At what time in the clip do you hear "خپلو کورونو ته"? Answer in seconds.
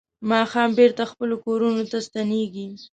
1.11-1.97